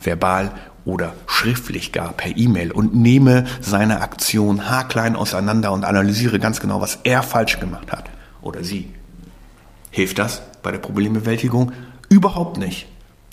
verbal 0.00 0.52
oder 0.86 1.14
schriftlich 1.26 1.92
gar 1.92 2.12
per 2.14 2.34
E-Mail 2.34 2.72
und 2.72 2.94
nehme 2.94 3.44
seine 3.60 4.00
Aktion 4.00 4.70
haarklein 4.70 5.16
auseinander 5.16 5.72
und 5.72 5.84
analysiere 5.84 6.38
ganz 6.38 6.60
genau, 6.60 6.80
was 6.80 7.00
er 7.02 7.22
falsch 7.22 7.60
gemacht 7.60 7.92
hat 7.92 8.08
oder 8.40 8.64
sie. 8.64 8.94
Hilft 9.90 10.18
das 10.18 10.40
bei 10.62 10.70
der 10.70 10.78
Problembewältigung? 10.78 11.72
Überhaupt 12.08 12.56
nicht. 12.56 12.86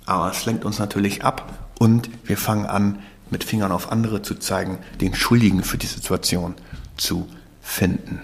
Aber 0.06 0.32
es 0.32 0.46
lenkt 0.46 0.66
uns 0.66 0.80
natürlich 0.80 1.24
ab 1.24 1.70
und 1.80 2.10
wir 2.26 2.38
fangen 2.38 2.66
an, 2.66 3.00
mit 3.30 3.44
Fingern 3.44 3.72
auf 3.72 3.92
andere 3.92 4.22
zu 4.22 4.36
zeigen, 4.36 4.80
den 5.00 5.16
Schuldigen 5.16 5.64
für 5.64 5.78
die 5.78 5.88
Situation 5.88 6.56
zu 6.98 7.28
finden. 7.62 8.22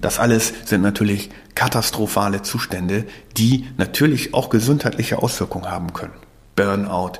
Das 0.00 0.18
alles 0.18 0.52
sind 0.64 0.82
natürlich 0.82 1.30
katastrophale 1.54 2.42
Zustände, 2.42 3.06
die 3.36 3.66
natürlich 3.76 4.34
auch 4.34 4.50
gesundheitliche 4.50 5.18
Auswirkungen 5.18 5.70
haben 5.70 5.92
können. 5.92 6.14
Burnout, 6.56 7.12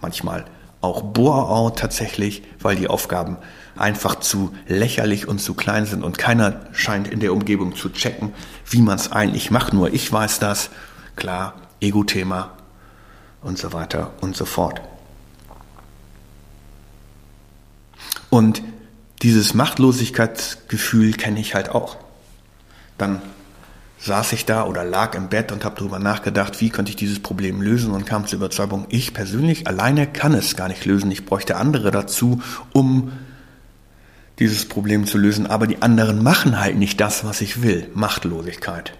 manchmal 0.00 0.44
auch 0.80 1.02
Bore-out 1.02 1.78
tatsächlich, 1.78 2.42
weil 2.60 2.76
die 2.76 2.88
Aufgaben 2.88 3.36
einfach 3.76 4.16
zu 4.16 4.54
lächerlich 4.66 5.28
und 5.28 5.38
zu 5.38 5.54
klein 5.54 5.86
sind 5.86 6.02
und 6.02 6.18
keiner 6.18 6.60
scheint 6.72 7.08
in 7.08 7.20
der 7.20 7.32
Umgebung 7.32 7.76
zu 7.76 7.90
checken, 7.90 8.32
wie 8.68 8.80
man 8.80 8.96
es 8.96 9.12
eigentlich 9.12 9.50
macht. 9.50 9.72
Nur 9.72 9.92
ich 9.92 10.10
weiß 10.10 10.38
das. 10.38 10.70
Klar, 11.16 11.54
Ego-Thema 11.80 12.52
und 13.42 13.58
so 13.58 13.72
weiter 13.72 14.12
und 14.20 14.36
so 14.36 14.44
fort. 14.44 14.80
Und 18.30 18.62
dieses 19.22 19.54
Machtlosigkeitsgefühl 19.54 21.12
kenne 21.12 21.40
ich 21.40 21.54
halt 21.54 21.70
auch. 21.70 21.96
Dann 22.96 23.20
saß 24.02 24.32
ich 24.32 24.46
da 24.46 24.64
oder 24.64 24.84
lag 24.84 25.14
im 25.14 25.28
Bett 25.28 25.52
und 25.52 25.64
habe 25.64 25.76
darüber 25.76 25.98
nachgedacht, 25.98 26.60
wie 26.60 26.70
könnte 26.70 26.90
ich 26.90 26.96
dieses 26.96 27.20
Problem 27.20 27.60
lösen 27.60 27.92
und 27.92 28.06
kam 28.06 28.26
zur 28.26 28.38
Überzeugung, 28.38 28.86
ich 28.88 29.12
persönlich 29.12 29.66
alleine 29.66 30.06
kann 30.06 30.32
es 30.32 30.56
gar 30.56 30.68
nicht 30.68 30.86
lösen. 30.86 31.10
Ich 31.10 31.26
bräuchte 31.26 31.56
andere 31.56 31.90
dazu, 31.90 32.40
um 32.72 33.12
dieses 34.38 34.66
Problem 34.66 35.06
zu 35.06 35.18
lösen. 35.18 35.46
Aber 35.46 35.66
die 35.66 35.82
anderen 35.82 36.22
machen 36.22 36.58
halt 36.58 36.76
nicht 36.76 37.00
das, 37.00 37.24
was 37.24 37.42
ich 37.42 37.62
will. 37.62 37.88
Machtlosigkeit. 37.94 38.94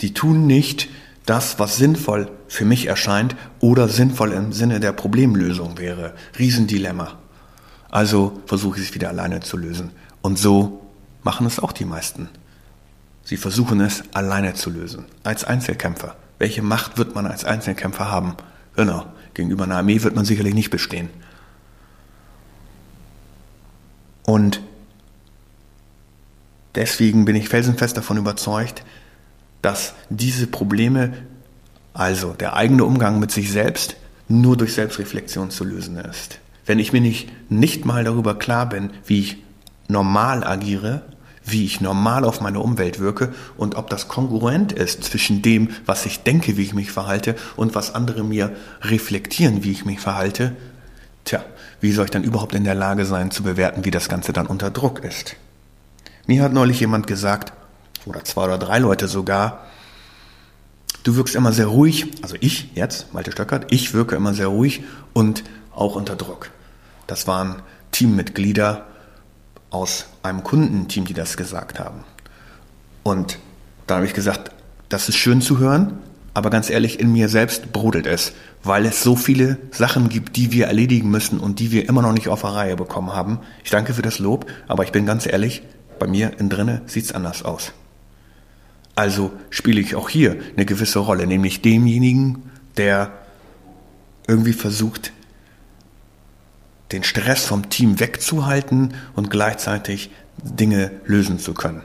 Die 0.00 0.14
tun 0.14 0.46
nicht 0.46 0.88
das, 1.26 1.60
was 1.60 1.76
sinnvoll 1.76 2.28
für 2.48 2.64
mich 2.64 2.86
erscheint 2.86 3.36
oder 3.60 3.88
sinnvoll 3.88 4.32
im 4.32 4.52
Sinne 4.52 4.80
der 4.80 4.92
Problemlösung 4.92 5.78
wäre. 5.78 6.14
Riesendilemma. 6.38 7.18
Also 7.88 8.40
versuche 8.46 8.80
ich 8.80 8.88
es 8.88 8.94
wieder 8.94 9.10
alleine 9.10 9.40
zu 9.40 9.56
lösen. 9.56 9.92
Und 10.22 10.38
so 10.38 10.80
machen 11.22 11.46
es 11.46 11.60
auch 11.60 11.72
die 11.72 11.84
meisten. 11.84 12.28
Sie 13.30 13.36
versuchen 13.36 13.80
es 13.80 14.02
alleine 14.12 14.54
zu 14.54 14.70
lösen, 14.70 15.04
als 15.22 15.44
Einzelkämpfer. 15.44 16.16
Welche 16.40 16.62
Macht 16.62 16.98
wird 16.98 17.14
man 17.14 17.26
als 17.26 17.44
Einzelkämpfer 17.44 18.10
haben? 18.10 18.34
Genau, 18.74 19.06
gegenüber 19.34 19.62
einer 19.62 19.76
Armee 19.76 20.02
wird 20.02 20.16
man 20.16 20.24
sicherlich 20.24 20.52
nicht 20.52 20.70
bestehen. 20.70 21.08
Und 24.24 24.60
deswegen 26.74 27.24
bin 27.24 27.36
ich 27.36 27.48
felsenfest 27.48 27.96
davon 27.96 28.16
überzeugt, 28.16 28.82
dass 29.62 29.94
diese 30.08 30.48
Probleme, 30.48 31.12
also 31.94 32.32
der 32.32 32.56
eigene 32.56 32.84
Umgang 32.84 33.20
mit 33.20 33.30
sich 33.30 33.52
selbst, 33.52 33.94
nur 34.26 34.56
durch 34.56 34.72
Selbstreflexion 34.74 35.52
zu 35.52 35.62
lösen 35.62 35.98
ist. 35.98 36.40
Wenn 36.66 36.80
ich 36.80 36.92
mir 36.92 37.00
nicht, 37.00 37.30
nicht 37.48 37.84
mal 37.84 38.02
darüber 38.02 38.36
klar 38.36 38.68
bin, 38.68 38.90
wie 39.06 39.20
ich 39.20 39.36
normal 39.86 40.42
agiere, 40.42 41.04
wie 41.50 41.64
ich 41.64 41.80
normal 41.80 42.24
auf 42.24 42.40
meine 42.40 42.60
Umwelt 42.60 42.98
wirke 42.98 43.34
und 43.56 43.76
ob 43.76 43.90
das 43.90 44.08
kongruent 44.08 44.72
ist 44.72 45.04
zwischen 45.04 45.42
dem, 45.42 45.70
was 45.86 46.06
ich 46.06 46.22
denke, 46.22 46.56
wie 46.56 46.62
ich 46.62 46.74
mich 46.74 46.92
verhalte 46.92 47.36
und 47.56 47.74
was 47.74 47.94
andere 47.94 48.22
mir 48.24 48.54
reflektieren, 48.82 49.64
wie 49.64 49.72
ich 49.72 49.84
mich 49.84 50.00
verhalte, 50.00 50.56
tja, 51.24 51.44
wie 51.80 51.92
soll 51.92 52.06
ich 52.06 52.10
dann 52.10 52.24
überhaupt 52.24 52.54
in 52.54 52.64
der 52.64 52.74
Lage 52.74 53.04
sein 53.04 53.30
zu 53.30 53.42
bewerten, 53.42 53.84
wie 53.84 53.90
das 53.90 54.08
Ganze 54.08 54.32
dann 54.32 54.46
unter 54.46 54.70
Druck 54.70 55.04
ist? 55.04 55.36
Mir 56.26 56.42
hat 56.42 56.52
neulich 56.52 56.80
jemand 56.80 57.06
gesagt, 57.06 57.52
oder 58.06 58.24
zwei 58.24 58.44
oder 58.44 58.58
drei 58.58 58.78
Leute 58.78 59.08
sogar, 59.08 59.66
du 61.02 61.16
wirkst 61.16 61.34
immer 61.34 61.52
sehr 61.52 61.66
ruhig, 61.66 62.10
also 62.22 62.36
ich 62.40 62.70
jetzt, 62.74 63.12
Malte 63.14 63.32
Stöckert, 63.32 63.72
ich 63.72 63.94
wirke 63.94 64.16
immer 64.16 64.34
sehr 64.34 64.48
ruhig 64.48 64.82
und 65.12 65.44
auch 65.74 65.96
unter 65.96 66.16
Druck. 66.16 66.50
Das 67.06 67.26
waren 67.26 67.62
Teammitglieder 67.90 68.86
aus 69.70 70.06
einem 70.22 70.44
Kundenteam, 70.44 71.04
die 71.04 71.14
das 71.14 71.36
gesagt 71.36 71.78
haben. 71.78 72.04
Und 73.02 73.38
da 73.86 73.96
habe 73.96 74.06
ich 74.06 74.14
gesagt, 74.14 74.50
das 74.88 75.08
ist 75.08 75.16
schön 75.16 75.40
zu 75.40 75.58
hören, 75.58 75.98
aber 76.34 76.50
ganz 76.50 76.70
ehrlich, 76.70 77.00
in 77.00 77.12
mir 77.12 77.28
selbst 77.28 77.72
brodelt 77.72 78.06
es, 78.06 78.32
weil 78.62 78.86
es 78.86 79.02
so 79.02 79.16
viele 79.16 79.58
Sachen 79.70 80.08
gibt, 80.08 80.36
die 80.36 80.52
wir 80.52 80.66
erledigen 80.66 81.10
müssen 81.10 81.40
und 81.40 81.58
die 81.58 81.72
wir 81.72 81.88
immer 81.88 82.02
noch 82.02 82.12
nicht 82.12 82.28
auf 82.28 82.42
der 82.42 82.50
Reihe 82.50 82.76
bekommen 82.76 83.12
haben. 83.12 83.40
Ich 83.64 83.70
danke 83.70 83.94
für 83.94 84.02
das 84.02 84.18
Lob, 84.18 84.46
aber 84.68 84.84
ich 84.84 84.92
bin 84.92 85.06
ganz 85.06 85.26
ehrlich, 85.26 85.62
bei 85.98 86.06
mir 86.06 86.38
in 86.38 86.48
drinne 86.48 86.82
sieht 86.86 87.04
es 87.04 87.12
anders 87.12 87.44
aus. 87.44 87.72
Also 88.94 89.32
spiele 89.50 89.80
ich 89.80 89.94
auch 89.94 90.08
hier 90.08 90.36
eine 90.56 90.66
gewisse 90.66 90.98
Rolle, 90.98 91.26
nämlich 91.26 91.62
demjenigen, 91.62 92.50
der 92.76 93.12
irgendwie 94.26 94.52
versucht, 94.52 95.12
den 96.92 97.04
Stress 97.04 97.44
vom 97.44 97.68
Team 97.70 98.00
wegzuhalten 98.00 98.94
und 99.14 99.30
gleichzeitig 99.30 100.10
Dinge 100.42 100.90
lösen 101.04 101.38
zu 101.38 101.54
können. 101.54 101.82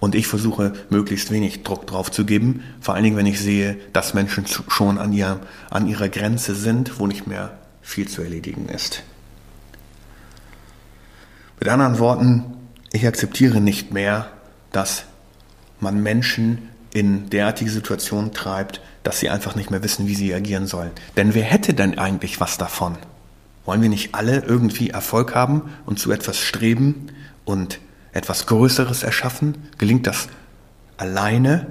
Und 0.00 0.14
ich 0.14 0.26
versuche, 0.26 0.72
möglichst 0.88 1.30
wenig 1.30 1.62
Druck 1.62 1.86
drauf 1.86 2.10
zu 2.10 2.24
geben, 2.24 2.64
vor 2.80 2.94
allen 2.94 3.04
Dingen, 3.04 3.16
wenn 3.16 3.26
ich 3.26 3.38
sehe, 3.38 3.76
dass 3.92 4.14
Menschen 4.14 4.46
schon 4.46 4.98
an, 4.98 5.12
ihr, 5.12 5.40
an 5.68 5.86
ihrer 5.86 6.08
Grenze 6.08 6.54
sind, 6.54 6.98
wo 6.98 7.06
nicht 7.06 7.26
mehr 7.26 7.58
viel 7.82 8.08
zu 8.08 8.22
erledigen 8.22 8.68
ist. 8.68 9.02
Mit 11.60 11.68
anderen 11.68 11.98
Worten, 11.98 12.44
ich 12.92 13.06
akzeptiere 13.06 13.60
nicht 13.60 13.92
mehr, 13.92 14.30
dass 14.72 15.04
man 15.80 16.02
Menschen 16.02 16.70
in 16.92 17.28
derartige 17.28 17.70
Situationen 17.70 18.32
treibt, 18.32 18.80
dass 19.02 19.20
sie 19.20 19.28
einfach 19.28 19.54
nicht 19.54 19.70
mehr 19.70 19.82
wissen, 19.82 20.06
wie 20.06 20.14
sie 20.14 20.34
agieren 20.34 20.66
sollen. 20.66 20.90
Denn 21.16 21.34
wer 21.34 21.44
hätte 21.44 21.74
denn 21.74 21.98
eigentlich 21.98 22.40
was 22.40 22.56
davon? 22.58 22.96
Wollen 23.64 23.82
wir 23.82 23.88
nicht 23.88 24.14
alle 24.14 24.40
irgendwie 24.40 24.90
Erfolg 24.90 25.34
haben 25.34 25.70
und 25.86 25.98
zu 25.98 26.10
etwas 26.10 26.38
streben 26.38 27.08
und 27.44 27.78
etwas 28.12 28.46
Größeres 28.46 29.02
erschaffen? 29.02 29.56
Gelingt 29.78 30.06
das 30.06 30.28
alleine? 30.96 31.66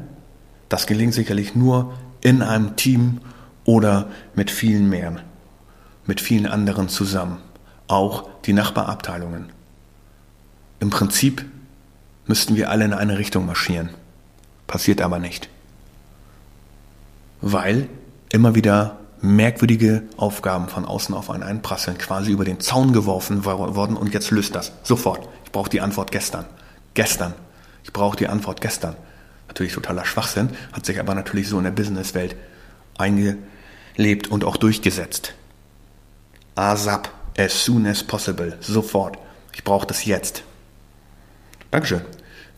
Das 0.70 0.88
gelingt 0.88 1.14
sicherlich 1.14 1.56
nur 1.56 1.94
in 2.22 2.42
einem 2.42 2.76
Team 2.76 3.22
oder 3.66 4.10
mit 4.36 4.52
vielen 4.52 4.90
mehr, 4.90 5.16
mit 6.06 6.22
vielen 6.22 6.46
anderen 6.46 6.90
zusammen, 6.90 7.38
auch 7.88 8.30
die 8.46 8.54
Nachbarabteilungen. 8.54 9.52
Im 10.80 10.90
Prinzip 10.90 11.46
müssten 12.26 12.56
wir 12.56 12.70
alle 12.70 12.86
in 12.86 12.94
eine 12.94 13.18
Richtung 13.18 13.46
marschieren. 13.46 13.90
Passiert 14.68 15.02
aber 15.02 15.20
nicht. 15.20 15.50
Weil 17.42 17.90
immer 18.32 18.56
wieder 18.56 18.99
merkwürdige 19.22 20.04
Aufgaben 20.18 20.68
von 20.68 20.86
außen 20.86 21.14
auf 21.14 21.30
einen 21.30 21.44
einprasseln, 21.44 21.98
quasi 21.98 22.32
über 22.32 22.46
den 22.46 22.60
Zaun 22.60 22.94
geworfen 22.94 23.46
worden 23.46 23.98
und 23.98 24.14
jetzt 24.14 24.32
löst 24.32 24.56
das. 24.56 24.72
Sofort. 24.84 25.28
Ich 25.46 25.52
brauche 25.52 25.70
die 25.70 25.82
Antwort 25.82 26.12
gestern. 26.12 26.46
Gestern. 26.94 27.34
Ich 27.84 27.94
brauche 27.94 28.18
die 28.18 28.28
Antwort 28.28 28.62
gestern. 28.62 28.96
Natürlich 29.48 29.74
totaler 29.74 30.06
Schwachsinn, 30.06 30.50
hat 30.72 30.86
sich 30.86 31.00
aber 31.00 31.16
natürlich 31.16 31.48
so 31.50 31.58
in 31.58 31.64
der 31.64 31.72
Businesswelt 31.72 32.36
eingelebt 32.98 34.28
und 34.28 34.44
auch 34.44 34.58
durchgesetzt. 34.58 35.34
ASAP, 36.56 37.10
as 37.38 37.66
soon 37.66 37.88
as 37.88 38.04
possible, 38.04 38.58
sofort. 38.62 39.18
Ich 39.54 39.64
brauche 39.64 39.88
das 39.88 40.06
jetzt. 40.06 40.44
Dankeschön 41.72 42.02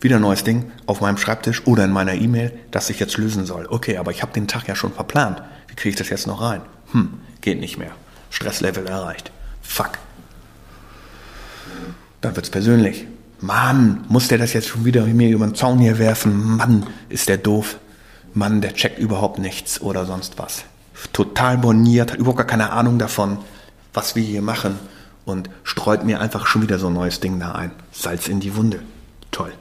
wieder 0.02 0.16
ein 0.16 0.22
neues 0.22 0.44
Ding 0.44 0.70
auf 0.86 1.00
meinem 1.00 1.16
Schreibtisch 1.16 1.66
oder 1.66 1.84
in 1.84 1.92
meiner 1.92 2.14
E-Mail, 2.14 2.52
das 2.70 2.90
ich 2.90 2.98
jetzt 2.98 3.16
lösen 3.16 3.46
soll. 3.46 3.66
Okay, 3.68 3.96
aber 3.96 4.10
ich 4.10 4.22
habe 4.22 4.32
den 4.32 4.48
Tag 4.48 4.68
ja 4.68 4.74
schon 4.74 4.92
verplant. 4.92 5.42
Wie 5.68 5.74
kriege 5.74 5.90
ich 5.90 5.96
das 5.96 6.08
jetzt 6.08 6.26
noch 6.26 6.40
rein? 6.40 6.62
Hm, 6.92 7.20
geht 7.40 7.60
nicht 7.60 7.78
mehr. 7.78 7.92
Stresslevel 8.30 8.86
erreicht. 8.86 9.30
Fuck. 9.62 9.98
Dann 12.20 12.36
wird's 12.36 12.50
persönlich. 12.50 13.06
Mann, 13.40 14.04
muss 14.08 14.28
der 14.28 14.38
das 14.38 14.52
jetzt 14.52 14.68
schon 14.68 14.84
wieder 14.84 15.04
mir 15.04 15.28
über 15.30 15.46
den 15.46 15.54
Zaun 15.54 15.78
hier 15.78 15.98
werfen? 15.98 16.56
Mann, 16.56 16.86
ist 17.08 17.28
der 17.28 17.38
doof. 17.38 17.78
Mann, 18.34 18.60
der 18.60 18.74
checkt 18.74 18.98
überhaupt 18.98 19.38
nichts 19.38 19.80
oder 19.80 20.06
sonst 20.06 20.38
was. 20.38 20.64
Total 21.12 21.58
boniert, 21.58 22.12
hat 22.12 22.18
überhaupt 22.18 22.38
gar 22.38 22.46
keine 22.46 22.70
Ahnung 22.70 22.98
davon, 22.98 23.38
was 23.92 24.14
wir 24.14 24.22
hier 24.22 24.42
machen 24.42 24.78
und 25.24 25.50
streut 25.64 26.04
mir 26.04 26.20
einfach 26.20 26.46
schon 26.46 26.62
wieder 26.62 26.78
so 26.78 26.86
ein 26.86 26.94
neues 26.94 27.20
Ding 27.20 27.38
da 27.40 27.52
ein. 27.52 27.72
Salz 27.90 28.28
in 28.28 28.40
die 28.40 28.56
Wunde. 28.56 28.80
Toll. 29.30 29.52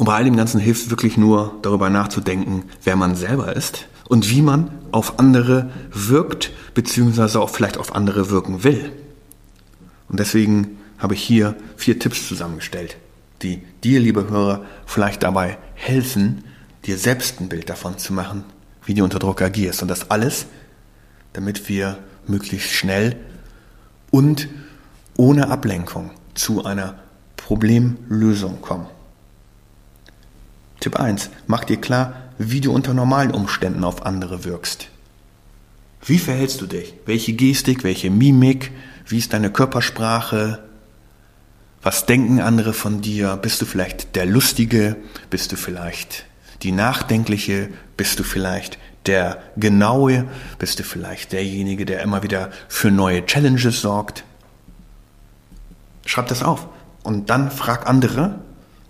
Und 0.00 0.06
bei 0.06 0.14
all 0.14 0.24
dem 0.24 0.38
Ganzen 0.38 0.58
hilft 0.58 0.84
es 0.84 0.90
wirklich 0.90 1.18
nur, 1.18 1.58
darüber 1.60 1.90
nachzudenken, 1.90 2.62
wer 2.84 2.96
man 2.96 3.16
selber 3.16 3.54
ist 3.54 3.86
und 4.08 4.30
wie 4.30 4.40
man 4.40 4.70
auf 4.92 5.18
andere 5.18 5.68
wirkt, 5.92 6.52
beziehungsweise 6.72 7.38
auch 7.38 7.50
vielleicht 7.50 7.76
auf 7.76 7.94
andere 7.94 8.30
wirken 8.30 8.64
will. 8.64 8.92
Und 10.08 10.18
deswegen 10.18 10.78
habe 10.96 11.12
ich 11.12 11.22
hier 11.22 11.54
vier 11.76 11.98
Tipps 11.98 12.26
zusammengestellt, 12.26 12.96
die 13.42 13.62
dir, 13.84 14.00
liebe 14.00 14.30
Hörer, 14.30 14.64
vielleicht 14.86 15.22
dabei 15.22 15.58
helfen, 15.74 16.44
dir 16.86 16.96
selbst 16.96 17.38
ein 17.38 17.50
Bild 17.50 17.68
davon 17.68 17.98
zu 17.98 18.14
machen, 18.14 18.44
wie 18.86 18.94
du 18.94 19.04
unter 19.04 19.18
Druck 19.18 19.42
agierst. 19.42 19.82
Und 19.82 19.88
das 19.88 20.10
alles, 20.10 20.46
damit 21.34 21.68
wir 21.68 21.98
möglichst 22.26 22.70
schnell 22.70 23.16
und 24.10 24.48
ohne 25.18 25.50
Ablenkung 25.50 26.12
zu 26.32 26.64
einer 26.64 26.94
Problemlösung 27.36 28.62
kommen. 28.62 28.86
Tipp 30.80 30.96
1. 30.96 31.30
Mach 31.46 31.64
dir 31.64 31.76
klar, 31.76 32.14
wie 32.38 32.62
du 32.62 32.72
unter 32.72 32.94
normalen 32.94 33.32
Umständen 33.32 33.84
auf 33.84 34.06
andere 34.06 34.44
wirkst. 34.44 34.88
Wie 36.02 36.18
verhältst 36.18 36.62
du 36.62 36.66
dich? 36.66 36.94
Welche 37.04 37.34
Gestik, 37.34 37.84
welche 37.84 38.10
Mimik, 38.10 38.72
wie 39.06 39.18
ist 39.18 39.34
deine 39.34 39.50
Körpersprache? 39.50 40.64
Was 41.82 42.06
denken 42.06 42.40
andere 42.40 42.72
von 42.72 43.02
dir? 43.02 43.36
Bist 43.36 43.60
du 43.60 43.66
vielleicht 43.66 44.16
der 44.16 44.24
Lustige? 44.24 44.96
Bist 45.28 45.52
du 45.52 45.56
vielleicht 45.56 46.24
die 46.62 46.72
Nachdenkliche? 46.72 47.68
Bist 47.98 48.18
du 48.18 48.22
vielleicht 48.22 48.78
der 49.04 49.42
Genaue? 49.56 50.26
Bist 50.58 50.78
du 50.78 50.82
vielleicht 50.82 51.32
derjenige, 51.32 51.84
der 51.84 52.00
immer 52.00 52.22
wieder 52.22 52.50
für 52.68 52.90
neue 52.90 53.26
Challenges 53.26 53.82
sorgt? 53.82 54.24
Schreib 56.06 56.28
das 56.28 56.42
auf 56.42 56.68
und 57.02 57.28
dann 57.28 57.50
frag 57.50 57.86
andere 57.86 58.38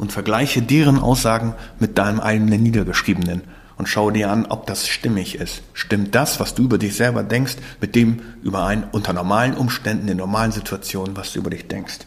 und 0.00 0.12
vergleiche 0.12 0.62
deren 0.62 0.98
Aussagen 0.98 1.54
mit 1.78 1.98
deinem 1.98 2.20
eigenen 2.20 2.62
Niedergeschriebenen 2.62 3.42
und 3.76 3.86
schau 3.86 4.10
dir 4.10 4.30
an, 4.30 4.46
ob 4.46 4.66
das 4.66 4.88
stimmig 4.88 5.34
ist. 5.34 5.62
Stimmt 5.74 6.14
das, 6.14 6.40
was 6.40 6.54
du 6.54 6.64
über 6.64 6.78
dich 6.78 6.96
selber 6.96 7.22
denkst, 7.22 7.56
mit 7.82 7.94
dem 7.94 8.22
überein 8.42 8.84
unter 8.92 9.12
normalen 9.12 9.54
Umständen, 9.54 10.08
in 10.08 10.16
normalen 10.16 10.52
Situationen, 10.52 11.16
was 11.16 11.34
du 11.34 11.40
über 11.40 11.50
dich 11.50 11.68
denkst? 11.68 11.98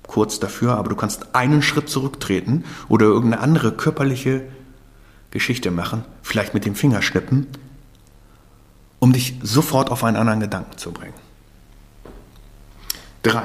kurz 0.06 0.38
dafür, 0.38 0.76
aber 0.76 0.90
du 0.90 0.98
kannst 0.98 1.34
einen 1.34 1.62
Schritt 1.62 1.88
zurücktreten 1.88 2.66
oder 2.90 3.06
irgendeine 3.06 3.42
andere 3.42 3.72
körperliche 3.72 4.42
Geschichte 5.32 5.72
machen, 5.72 6.04
vielleicht 6.24 6.54
mit 6.54 6.66
dem 6.66 6.76
Finger 6.76 7.02
schnippen, 7.02 7.48
um 9.00 9.14
dich 9.14 9.36
sofort 9.42 9.90
auf 9.90 10.04
einen 10.04 10.18
anderen 10.18 10.42
Gedanken 10.42 10.78
zu 10.78 10.92
bringen. 10.92 11.14
Drei. 13.24 13.44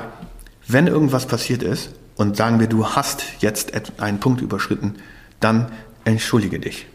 Wenn 0.66 0.88
irgendwas 0.88 1.26
passiert 1.26 1.62
ist 1.62 1.90
und 2.16 2.36
sagen 2.36 2.58
wir, 2.58 2.66
du 2.66 2.88
hast 2.88 3.22
jetzt 3.38 3.72
einen 4.00 4.18
Punkt 4.18 4.40
überschritten, 4.40 4.96
dann 5.38 5.70
entschuldige 6.04 6.58
dich 6.58 6.86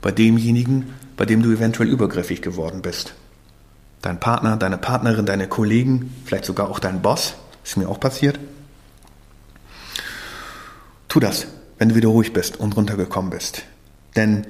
bei 0.00 0.12
demjenigen, 0.12 0.94
bei 1.18 1.26
dem 1.26 1.42
du 1.42 1.50
eventuell 1.50 1.90
übergriffig 1.90 2.40
geworden 2.40 2.80
bist 2.80 3.12
dein 4.02 4.20
Partner, 4.20 4.56
deine 4.56 4.78
Partnerin, 4.78 5.26
deine 5.26 5.48
Kollegen, 5.48 6.14
vielleicht 6.24 6.44
sogar 6.44 6.70
auch 6.70 6.78
dein 6.78 7.02
Boss, 7.02 7.34
ist 7.64 7.76
mir 7.76 7.88
auch 7.88 8.00
passiert. 8.00 8.38
Tu 11.08 11.20
das, 11.20 11.46
wenn 11.78 11.90
du 11.90 11.94
wieder 11.94 12.08
ruhig 12.08 12.32
bist 12.32 12.58
und 12.58 12.76
runtergekommen 12.76 13.30
bist. 13.30 13.62
Denn 14.16 14.46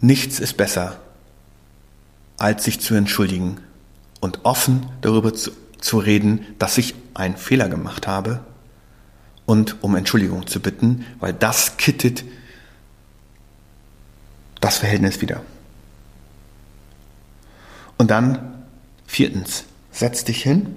nichts 0.00 0.40
ist 0.40 0.56
besser, 0.56 0.98
als 2.36 2.64
sich 2.64 2.80
zu 2.80 2.94
entschuldigen 2.94 3.58
und 4.20 4.44
offen 4.44 4.86
darüber 5.02 5.34
zu, 5.34 5.50
zu 5.80 5.98
reden, 5.98 6.46
dass 6.58 6.78
ich 6.78 6.94
einen 7.14 7.36
Fehler 7.36 7.68
gemacht 7.68 8.06
habe 8.06 8.40
und 9.46 9.82
um 9.82 9.96
Entschuldigung 9.96 10.46
zu 10.46 10.60
bitten, 10.60 11.04
weil 11.18 11.32
das 11.32 11.76
kittet 11.76 12.24
das 14.60 14.78
Verhältnis 14.78 15.20
wieder. 15.20 15.42
Und 17.96 18.10
dann 18.10 18.59
Viertens, 19.10 19.64
setz 19.90 20.22
dich 20.22 20.40
hin 20.40 20.76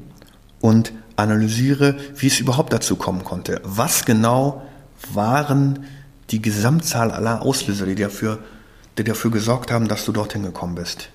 und 0.59 0.91
analysiere, 1.17 1.95
wie 2.15 2.25
es 2.25 2.39
überhaupt 2.39 2.73
dazu 2.73 2.95
kommen 2.95 3.23
konnte. 3.23 3.61
Was 3.63 4.05
genau 4.05 4.63
waren 5.11 5.85
die 6.31 6.41
Gesamtzahl 6.41 7.11
aller 7.11 7.43
Auslöser, 7.43 7.85
die 7.85 7.93
dafür, 7.93 8.39
die 8.97 9.03
dafür 9.03 9.29
gesorgt 9.29 9.69
haben, 9.69 9.87
dass 9.87 10.03
du 10.05 10.11
dorthin 10.11 10.41
gekommen 10.41 10.73
bist? 10.73 11.09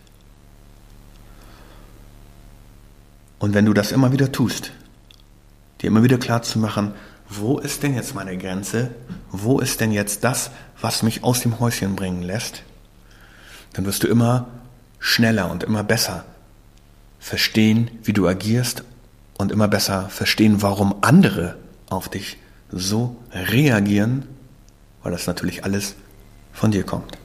Und 3.40 3.52
wenn 3.52 3.66
du 3.66 3.74
das 3.74 3.90
immer 3.90 4.12
wieder 4.12 4.31
tust, 4.31 4.70
dir 5.81 5.88
immer 5.88 6.04
wieder 6.04 6.18
klar 6.18 6.42
zu 6.42 6.61
machen, 6.61 6.92
wo 7.28 7.59
ist 7.59 7.83
denn 7.83 7.96
jetzt 7.96 8.14
meine 8.14 8.38
Grenze? 8.38 8.92
Wo 9.33 9.59
ist 9.59 9.81
denn 9.81 9.90
jetzt 9.90 10.22
das, 10.22 10.52
was 10.81 11.02
mich 11.02 11.24
aus 11.24 11.40
dem 11.40 11.59
Häuschen 11.59 11.96
bringen 11.96 12.22
lässt? 12.22 12.62
Dann 13.72 13.87
wirst 13.87 14.04
du 14.04 14.07
immer 14.07 14.46
schneller 15.00 15.50
und 15.50 15.64
immer 15.64 15.83
besser 15.83 16.24
verstehen, 17.18 17.90
wie 18.02 18.12
du 18.12 18.26
agierst 18.26 18.85
und 19.37 19.52
immer 19.52 19.68
besser 19.68 20.09
verstehen, 20.09 20.62
warum 20.62 20.96
andere 21.02 21.57
auf 21.88 22.09
dich 22.09 22.38
so 22.70 23.16
reagieren, 23.33 24.26
weil 25.02 25.12
das 25.12 25.26
natürlich 25.26 25.64
alles 25.64 25.94
von 26.52 26.70
dir 26.70 26.85
kommt. 26.85 27.16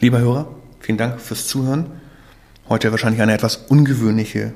Lieber 0.00 0.18
Hörer, 0.18 0.54
vielen 0.80 0.98
Dank 0.98 1.20
fürs 1.20 1.46
Zuhören. 1.46 1.86
Heute 2.68 2.90
wahrscheinlich 2.90 3.22
eine 3.22 3.32
etwas 3.32 3.56
ungewöhnliche 3.56 4.52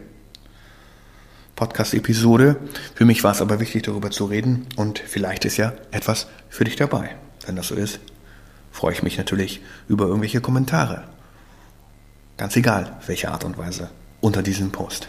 Podcast-Episode. 1.57 2.57
Für 2.95 3.05
mich 3.05 3.25
war 3.25 3.33
es 3.33 3.41
aber 3.41 3.61
wichtig, 3.61 3.85
darüber 3.85 4.11
zu 4.11 4.27
reden 4.27 4.67
und 4.77 4.99
vielleicht 4.99 5.45
ist 5.45 5.57
ja 5.57 5.73
etwas 5.91 6.27
für 6.49 6.65
dich 6.65 6.77
dabei. 6.77 7.17
Wenn 7.47 7.57
das 7.57 7.69
so 7.69 7.75
ist, 7.75 8.01
freue 8.71 8.93
ich 8.93 9.03
mich 9.03 9.19
natürlich 9.19 9.61
über 9.89 10.07
irgendwelche 10.07 10.41
Kommentare. 10.41 11.05
Ganz 12.37 12.57
egal, 12.57 12.97
welche 13.07 13.31
Art 13.31 13.45
und 13.45 13.59
Weise 13.59 13.91
unter 14.21 14.43
diesem 14.43 14.71
Post. 14.71 15.09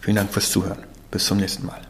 Vielen 0.00 0.16
Dank 0.16 0.32
fürs 0.32 0.50
Zuhören. 0.50 0.84
Bis 1.10 1.26
zum 1.26 1.38
nächsten 1.38 1.66
Mal. 1.66 1.80